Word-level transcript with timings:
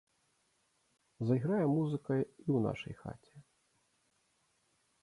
Зайграе 1.31 1.61
музыка 1.75 2.13
і 2.21 2.25
ў 2.25 2.59
нашай 2.67 2.95
хаце. 3.05 3.35